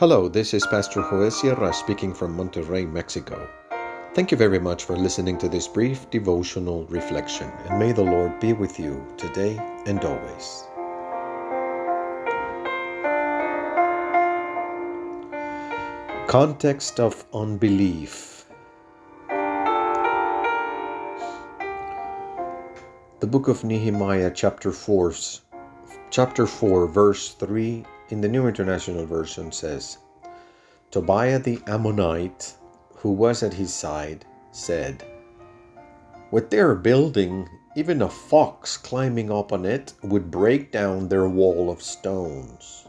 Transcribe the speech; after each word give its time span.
Hello, 0.00 0.30
this 0.30 0.54
is 0.54 0.66
Pastor 0.66 1.02
Joel 1.02 1.30
Sierra 1.30 1.74
speaking 1.74 2.14
from 2.14 2.34
Monterrey, 2.34 2.90
Mexico. 2.90 3.46
Thank 4.14 4.30
you 4.30 4.36
very 4.38 4.58
much 4.58 4.84
for 4.84 4.96
listening 4.96 5.36
to 5.36 5.46
this 5.46 5.68
brief 5.68 6.08
devotional 6.08 6.86
reflection, 6.86 7.50
and 7.66 7.78
may 7.78 7.92
the 7.92 8.00
Lord 8.00 8.40
be 8.40 8.54
with 8.54 8.80
you 8.80 9.06
today 9.18 9.60
and 9.84 10.02
always. 10.02 10.64
Context 16.28 16.98
of 16.98 17.22
unbelief. 17.34 18.46
The 23.20 23.26
book 23.26 23.48
of 23.48 23.64
Nehemiah, 23.64 24.32
chapter 24.34 24.72
4, 24.72 25.12
chapter 26.08 26.46
4, 26.46 26.86
verse 26.86 27.34
3 27.34 27.84
in 28.10 28.20
the 28.20 28.28
New 28.28 28.48
International 28.48 29.06
Version 29.06 29.52
says 29.52 29.98
Tobiah 30.90 31.38
the 31.38 31.60
Ammonite, 31.68 32.54
who 32.96 33.12
was 33.12 33.42
at 33.44 33.54
his 33.54 33.72
side, 33.72 34.24
said, 34.50 35.04
What 36.30 36.50
they 36.50 36.58
are 36.58 36.74
building, 36.74 37.48
even 37.76 38.02
a 38.02 38.08
fox 38.08 38.76
climbing 38.76 39.30
up 39.30 39.52
on 39.52 39.64
it 39.64 39.94
would 40.02 40.30
break 40.30 40.72
down 40.72 41.08
their 41.08 41.28
wall 41.28 41.70
of 41.70 41.80
stones. 41.80 42.88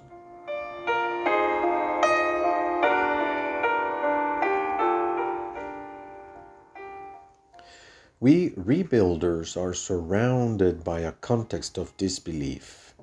We 8.19 8.51
rebuilders 8.51 9.55
are 9.55 9.73
surrounded 9.73 10.83
by 10.83 11.01
a 11.01 11.11
context 11.11 11.77
of 11.77 11.95
disbelief. 11.97 12.93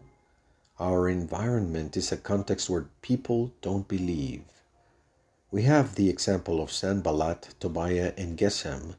Our 0.80 1.08
environment 1.08 1.96
is 1.96 2.12
a 2.12 2.16
context 2.16 2.70
where 2.70 2.88
people 3.02 3.52
don't 3.62 3.88
believe. 3.88 4.44
We 5.50 5.62
have 5.62 5.96
the 5.96 6.08
example 6.08 6.62
of 6.62 6.70
Sanballat, 6.70 7.56
Tobiah, 7.58 8.12
and 8.16 8.38
Geshem, 8.38 8.94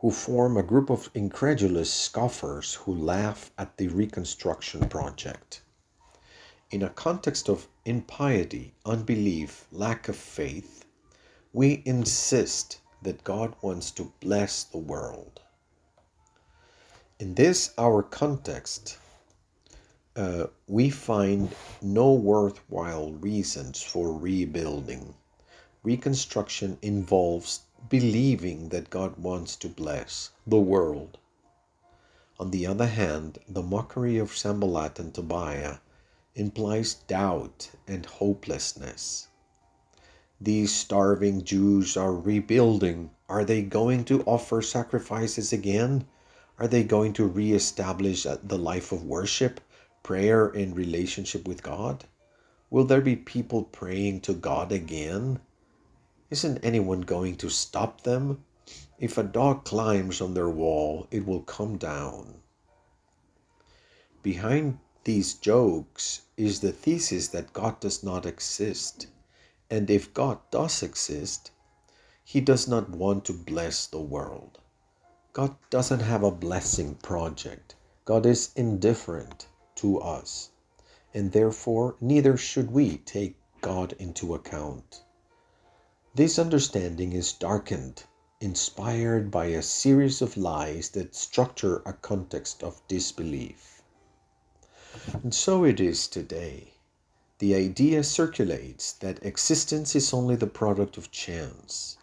who 0.00 0.10
form 0.10 0.58
a 0.58 0.62
group 0.62 0.90
of 0.90 1.08
incredulous 1.14 1.90
scoffers 1.90 2.74
who 2.74 2.94
laugh 2.94 3.50
at 3.56 3.78
the 3.78 3.88
reconstruction 3.88 4.86
project. 4.90 5.62
In 6.70 6.82
a 6.82 6.90
context 6.90 7.48
of 7.48 7.68
impiety, 7.86 8.74
unbelief, 8.84 9.66
lack 9.72 10.10
of 10.10 10.16
faith, 10.16 10.84
we 11.54 11.82
insist 11.86 12.80
that 13.00 13.24
God 13.24 13.54
wants 13.62 13.90
to 13.92 14.12
bless 14.20 14.62
the 14.62 14.76
world. 14.76 15.40
In 17.18 17.34
this, 17.34 17.72
our 17.78 18.02
context, 18.02 18.98
uh, 20.18 20.48
we 20.66 20.90
find 20.90 21.48
no 21.80 22.12
worthwhile 22.12 23.12
reasons 23.12 23.80
for 23.80 24.12
rebuilding. 24.12 25.14
Reconstruction 25.84 26.76
involves 26.82 27.60
believing 27.88 28.70
that 28.70 28.90
God 28.90 29.16
wants 29.16 29.54
to 29.54 29.68
bless 29.68 30.32
the 30.44 30.58
world. 30.58 31.18
On 32.40 32.50
the 32.50 32.66
other 32.66 32.88
hand, 32.88 33.38
the 33.48 33.62
mockery 33.62 34.18
of 34.18 34.36
Sanballat 34.36 34.98
and 34.98 35.14
Tobiah 35.14 35.76
implies 36.34 36.94
doubt 36.94 37.70
and 37.86 38.04
hopelessness. 38.04 39.28
These 40.40 40.74
starving 40.74 41.44
Jews 41.44 41.96
are 41.96 42.12
rebuilding. 42.12 43.10
Are 43.28 43.44
they 43.44 43.62
going 43.62 44.04
to 44.06 44.24
offer 44.24 44.62
sacrifices 44.62 45.52
again? 45.52 46.08
Are 46.58 46.66
they 46.66 46.82
going 46.82 47.12
to 47.12 47.24
re-establish 47.24 48.24
the 48.24 48.58
life 48.58 48.90
of 48.90 49.04
worship? 49.04 49.60
Prayer 50.08 50.48
in 50.48 50.72
relationship 50.74 51.46
with 51.46 51.62
God? 51.62 52.02
Will 52.70 52.84
there 52.84 53.02
be 53.02 53.14
people 53.14 53.64
praying 53.64 54.22
to 54.22 54.32
God 54.32 54.72
again? 54.72 55.38
Isn't 56.30 56.64
anyone 56.64 57.02
going 57.02 57.36
to 57.36 57.50
stop 57.50 58.00
them? 58.00 58.42
If 58.98 59.18
a 59.18 59.22
dog 59.22 59.66
climbs 59.66 60.22
on 60.22 60.32
their 60.32 60.48
wall, 60.48 61.06
it 61.10 61.26
will 61.26 61.42
come 61.42 61.76
down. 61.76 62.40
Behind 64.22 64.78
these 65.04 65.34
jokes 65.34 66.22
is 66.38 66.60
the 66.60 66.72
thesis 66.72 67.28
that 67.28 67.52
God 67.52 67.78
does 67.78 68.02
not 68.02 68.24
exist. 68.24 69.08
And 69.68 69.90
if 69.90 70.14
God 70.14 70.38
does 70.50 70.82
exist, 70.82 71.50
He 72.24 72.40
does 72.40 72.66
not 72.66 72.88
want 72.88 73.26
to 73.26 73.34
bless 73.34 73.86
the 73.86 74.00
world. 74.00 74.58
God 75.34 75.54
doesn't 75.68 76.00
have 76.00 76.22
a 76.22 76.30
blessing 76.30 76.94
project. 76.94 77.74
God 78.06 78.24
is 78.24 78.54
indifferent 78.56 79.48
to 79.78 79.98
us, 79.98 80.50
and 81.12 81.32
therefore 81.32 81.96
neither 82.00 82.36
should 82.36 82.70
we 82.70 82.98
take 82.98 83.36
God 83.60 83.94
into 83.98 84.34
account. 84.34 85.02
This 86.14 86.38
understanding 86.38 87.12
is 87.12 87.32
darkened, 87.32 88.04
inspired 88.40 89.30
by 89.30 89.46
a 89.46 89.62
series 89.62 90.22
of 90.22 90.36
lies 90.36 90.90
that 90.90 91.14
structure 91.14 91.82
a 91.86 91.92
context 91.92 92.62
of 92.62 92.80
disbelief. 92.88 93.82
And 95.22 95.32
so 95.34 95.64
it 95.64 95.80
is 95.80 96.08
today. 96.08 96.74
The 97.38 97.54
idea 97.54 98.02
circulates 98.02 98.92
that 98.94 99.24
existence 99.24 99.94
is 99.94 100.12
only 100.12 100.34
the 100.34 100.48
product 100.48 100.96
of 100.96 101.12
chance, 101.12 101.98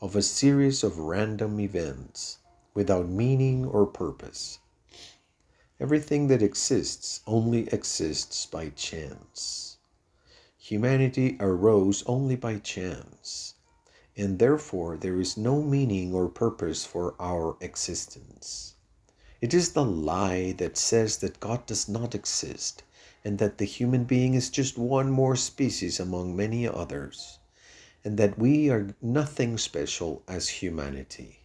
of 0.00 0.16
a 0.16 0.22
series 0.22 0.82
of 0.82 0.98
random 0.98 1.60
events 1.60 2.38
without 2.74 3.08
meaning 3.08 3.64
or 3.64 3.86
purpose. 3.86 4.58
Everything 5.78 6.28
that 6.28 6.42
exists 6.42 7.20
only 7.26 7.68
exists 7.68 8.46
by 8.46 8.70
chance. 8.70 9.76
Humanity 10.56 11.36
arose 11.38 12.02
only 12.06 12.34
by 12.34 12.58
chance, 12.58 13.54
and 14.16 14.38
therefore 14.38 14.96
there 14.96 15.20
is 15.20 15.36
no 15.36 15.62
meaning 15.62 16.14
or 16.14 16.28
purpose 16.28 16.84
for 16.84 17.14
our 17.20 17.56
existence. 17.60 18.74
It 19.42 19.52
is 19.52 19.72
the 19.72 19.84
lie 19.84 20.52
that 20.52 20.78
says 20.78 21.18
that 21.18 21.40
God 21.40 21.66
does 21.66 21.88
not 21.88 22.14
exist 22.14 22.82
and 23.22 23.38
that 23.38 23.58
the 23.58 23.64
human 23.66 24.04
being 24.04 24.34
is 24.34 24.48
just 24.48 24.78
one 24.78 25.10
more 25.10 25.36
species 25.36 26.00
among 26.00 26.34
many 26.34 26.66
others, 26.66 27.38
and 28.02 28.16
that 28.16 28.38
we 28.38 28.70
are 28.70 28.94
nothing 29.02 29.58
special 29.58 30.22
as 30.28 30.48
humanity. 30.48 31.40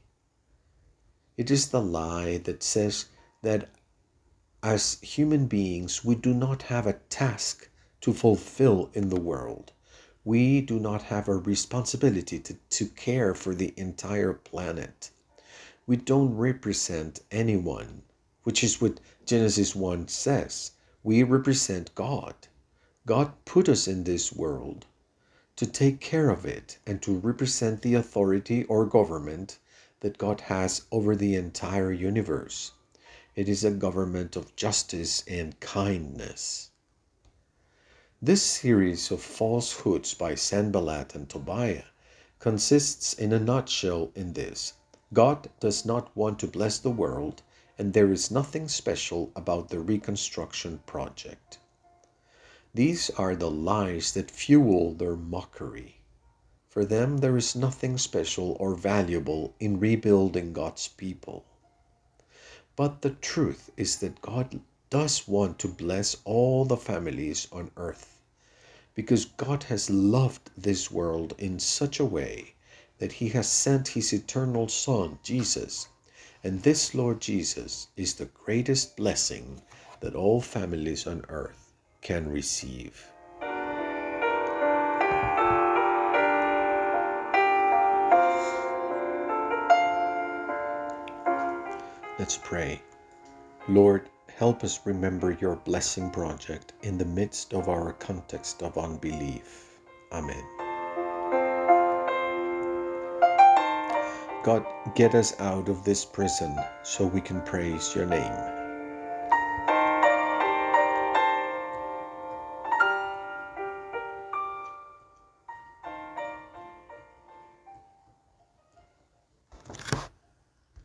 It 1.37 1.51
is 1.51 1.69
the 1.69 1.81
lie 1.81 2.37
that 2.37 2.63
says 2.63 3.07
that 3.41 3.69
as 4.63 4.99
human 5.01 5.47
beings, 5.47 6.05
we 6.05 6.13
do 6.13 6.35
not 6.35 6.61
have 6.63 6.85
a 6.85 6.99
task 7.09 7.67
to 7.99 8.13
fulfill 8.13 8.91
in 8.93 9.09
the 9.09 9.19
world. 9.19 9.73
We 10.23 10.61
do 10.61 10.79
not 10.79 11.01
have 11.03 11.27
a 11.27 11.35
responsibility 11.35 12.37
to, 12.39 12.53
to 12.53 12.85
care 12.85 13.33
for 13.33 13.55
the 13.55 13.73
entire 13.75 14.33
planet. 14.33 15.09
We 15.87 15.95
don't 15.95 16.35
represent 16.35 17.21
anyone, 17.31 18.03
which 18.43 18.63
is 18.63 18.79
what 18.79 18.99
Genesis 19.25 19.75
1 19.75 20.07
says. 20.09 20.73
We 21.03 21.23
represent 21.23 21.95
God. 21.95 22.35
God 23.07 23.33
put 23.45 23.67
us 23.67 23.87
in 23.87 24.03
this 24.03 24.31
world 24.31 24.85
to 25.55 25.65
take 25.65 25.99
care 25.99 26.29
of 26.29 26.45
it 26.45 26.77
and 26.85 27.01
to 27.01 27.17
represent 27.17 27.81
the 27.81 27.95
authority 27.95 28.63
or 28.65 28.85
government 28.85 29.57
that 30.01 30.19
God 30.19 30.41
has 30.41 30.83
over 30.91 31.15
the 31.15 31.33
entire 31.33 31.91
universe. 31.91 32.73
It 33.33 33.47
is 33.47 33.63
a 33.63 33.71
government 33.71 34.35
of 34.35 34.57
justice 34.57 35.23
and 35.25 35.57
kindness. 35.61 36.71
This 38.21 38.43
series 38.43 39.09
of 39.09 39.21
falsehoods 39.21 40.13
by 40.13 40.35
Sanballat 40.35 41.15
and 41.15 41.29
Tobiah 41.29 41.85
consists 42.39 43.13
in 43.13 43.31
a 43.31 43.39
nutshell 43.39 44.11
in 44.15 44.33
this 44.33 44.73
God 45.13 45.49
does 45.61 45.85
not 45.85 46.13
want 46.13 46.39
to 46.39 46.47
bless 46.47 46.77
the 46.77 46.91
world, 46.91 47.41
and 47.77 47.93
there 47.93 48.11
is 48.11 48.31
nothing 48.31 48.67
special 48.67 49.31
about 49.33 49.69
the 49.69 49.79
reconstruction 49.79 50.79
project. 50.85 51.59
These 52.73 53.11
are 53.11 53.37
the 53.37 53.49
lies 53.49 54.11
that 54.11 54.29
fuel 54.29 54.93
their 54.93 55.15
mockery. 55.15 56.01
For 56.67 56.83
them, 56.83 57.19
there 57.19 57.37
is 57.37 57.55
nothing 57.55 57.97
special 57.97 58.57
or 58.59 58.75
valuable 58.75 59.55
in 59.57 59.79
rebuilding 59.79 60.51
God's 60.51 60.89
people. 60.89 61.45
But 62.75 63.01
the 63.01 63.09
truth 63.09 63.69
is 63.75 63.97
that 63.97 64.21
God 64.21 64.61
does 64.89 65.27
want 65.27 65.59
to 65.59 65.67
bless 65.67 66.17
all 66.25 66.65
the 66.65 66.77
families 66.77 67.47
on 67.51 67.71
earth 67.75 68.17
because 68.93 69.25
God 69.25 69.63
has 69.63 69.89
loved 69.89 70.49
this 70.57 70.91
world 70.91 71.33
in 71.37 71.59
such 71.59 71.99
a 71.99 72.05
way 72.05 72.53
that 72.99 73.13
he 73.13 73.29
has 73.29 73.49
sent 73.49 73.89
his 73.89 74.13
eternal 74.13 74.67
Son, 74.67 75.19
Jesus. 75.23 75.87
And 76.43 76.61
this 76.61 76.93
Lord 76.93 77.19
Jesus 77.19 77.87
is 77.95 78.13
the 78.13 78.25
greatest 78.25 78.95
blessing 78.95 79.61
that 79.99 80.15
all 80.15 80.41
families 80.41 81.07
on 81.07 81.25
earth 81.29 81.73
can 82.01 82.31
receive. 82.31 83.11
Let's 92.21 92.37
pray. 92.37 92.79
Lord, 93.67 94.07
help 94.37 94.63
us 94.63 94.85
remember 94.85 95.35
your 95.41 95.55
blessing 95.55 96.11
project 96.11 96.73
in 96.83 96.99
the 96.99 97.05
midst 97.05 97.51
of 97.51 97.67
our 97.67 97.93
context 97.93 98.61
of 98.61 98.77
unbelief. 98.77 99.79
Amen. 100.11 100.43
God, 104.43 104.63
get 104.93 105.15
us 105.15 105.33
out 105.39 105.67
of 105.67 105.83
this 105.83 106.05
prison 106.05 106.55
so 106.83 107.07
we 107.07 107.21
can 107.21 107.41
praise 107.41 107.95
your 107.95 108.05
name. 108.05 108.60